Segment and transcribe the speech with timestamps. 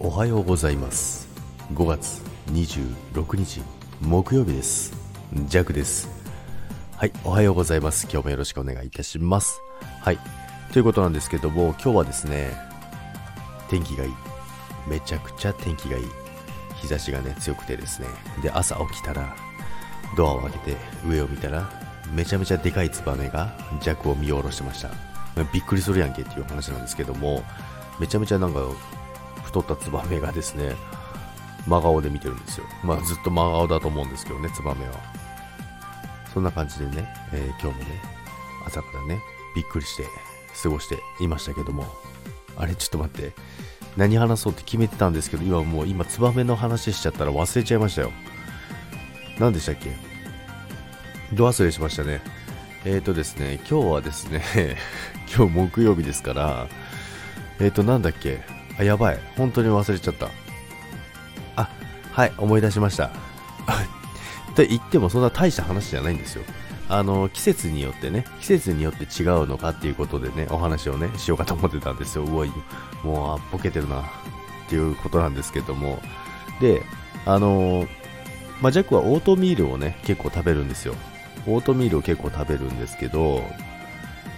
[0.00, 1.26] おはようございます。
[1.74, 3.60] 5月26日
[4.00, 4.92] 木曜日です。
[5.46, 6.08] ジャクです。
[6.96, 8.04] はいおはようございます。
[8.04, 9.60] 今日もよろしくお願いいたします。
[10.00, 10.18] はい
[10.72, 12.52] ということなんですけども今日はですね
[13.68, 14.12] 天気がいい。
[14.88, 16.04] めちゃくちゃ天気がいい。
[16.76, 18.06] 日差しがね強くてですね。
[18.40, 19.34] で朝起きたら
[20.16, 20.76] ドアを開けて
[21.08, 21.68] 上を見たら
[22.14, 24.90] めちゃめちゃでかいツバメが弱を見下ろしてました。
[25.52, 27.42] びっくりするやんけっていう話なんですけども
[27.98, 28.60] めちゃめちゃなんか
[29.48, 30.76] 太ったツバメがですね、
[31.66, 32.66] 真顔で見てるんですよ。
[32.84, 34.92] まあずっと真顔だと思うんですけどね、ツバメは。
[36.34, 38.02] そんな感じでね、えー、今日もね、
[38.66, 39.20] 朝からね、
[39.56, 40.04] びっくりして
[40.62, 41.86] 過ごしていましたけども、
[42.56, 43.32] あれちょっと待って、
[43.96, 48.12] 何話そうって決めてたんですけど、今もう今ツバメの話しちゃったら忘れちゃいましたよ。
[49.38, 49.96] 何でしたっけ？
[51.32, 52.20] ド忘れしましたね。
[52.84, 54.42] えーとですね、今日はですね、
[55.34, 56.68] 今日木曜日ですから、
[57.58, 58.40] えーとなんだっけ？
[58.78, 59.20] あ、やばい。
[59.36, 60.30] 本当に忘れちゃった。
[61.56, 61.68] あ、
[62.12, 63.10] はい、思い出しました。
[64.54, 66.44] と言ってもそんな大した話じゃないんですよ。
[66.88, 72.24] あの、季節によってね、季節によって違うのかっていうことでね、お話をね、しようかと思ってたんですよ。
[72.24, 72.52] うおい、
[73.02, 74.04] もう、あ、ボケてるな、っ
[74.68, 76.00] ていうことなんですけども。
[76.60, 76.82] で、
[77.26, 77.86] あの
[78.60, 80.94] まあ、ジャックはオートミールをね、結構食べるんですよ。
[81.46, 83.42] オートミールを結構食べるんですけど、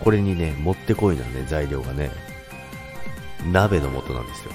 [0.00, 2.10] これにね、もってこいなね、材料がね、
[3.52, 4.52] 鍋の素なんですよ。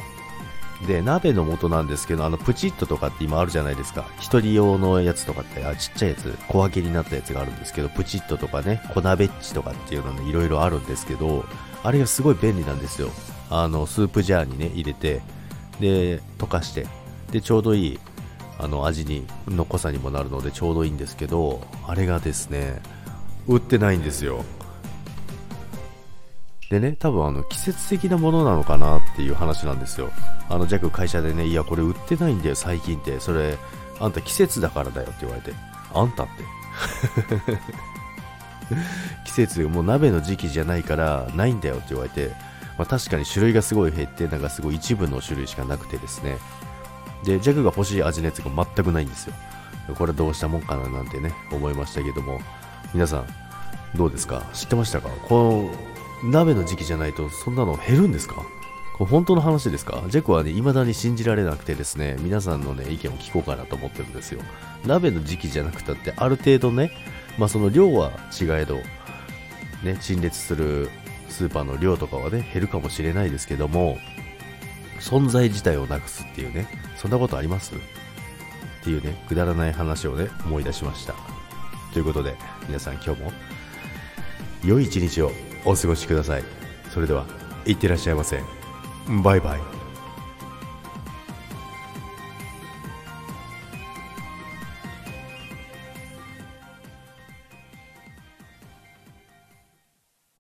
[0.88, 4.06] で、鍋の素なんですけど、あの、プチッととかって今あるじゃないですか。
[4.20, 11.46] 一人用のやつとかって、あ、ちっちゃいやつ、小分けになったやつがあるんですけど、プチッととかね、粉ベッチとかっていうのね、いろいろあるんですけど、
[11.84, 13.10] あれがすごい便利なんですよ。
[13.50, 15.22] あの、スープジャーにね、入れて、
[15.80, 16.88] で、溶かして、
[17.32, 18.00] で、ちょうどいい、
[18.58, 22.82] あの、味に、の濃さにもなるのでちょうどいいんですけど、あれがですね、
[23.48, 24.44] 売ってないんですよ。
[26.72, 30.10] でね、多分あの季節的なものなのかなっていう話なんですよ。
[30.50, 33.20] あの、弱会社でね、いや、これ売ってないんだよ、最近って。
[33.20, 33.58] それ、
[34.00, 35.52] あんた季節だからだよって言われて。
[35.94, 36.32] あんたって
[39.26, 42.30] 季節、もう鍋の時期じゃないからないんだよって言われて、
[42.78, 46.38] まあ、確かに種類がすごい減って、なんかすごい一部の種類しかなくてですね。
[47.26, 49.34] で、ジャグが欲しい味のやつが全くないんですよ。
[49.98, 52.40] これどうしたもんかななんてね、思いましたけども、
[52.94, 53.26] 皆さん、
[53.98, 54.44] どうですか？
[54.54, 55.10] 知ってましたか？
[55.28, 55.91] この
[56.24, 58.46] 鍋の時期じゃないとそんなの減るんですか？
[58.98, 60.04] これ本当の話ですか？
[60.08, 64.42] ジェコはね、未だに信じられなくてですね、皆さんのね、意見を聞こうかなと思ってるんですよ。
[64.86, 66.92] 鍋の時期じゃなくたって、ある程度ね、
[67.38, 68.78] まあその量は違えど、
[69.84, 70.90] ね、陳列する
[71.30, 73.98] スーパーの量とかはね、減るかもしれないですけども、
[75.00, 76.68] 存在自体をなくすっていうね、
[76.98, 77.74] そんなことあります？
[77.74, 77.78] っ
[78.84, 81.16] ていうね、くだらない話をね、思い出しました。
[81.94, 82.36] ということで、
[82.68, 83.32] 皆さん今日も、
[84.64, 85.32] 良い一日を
[85.66, 86.44] お過ごしください。
[86.94, 87.26] それでは
[87.66, 88.42] いってらっしゃいませ。
[89.24, 89.81] バイバイ。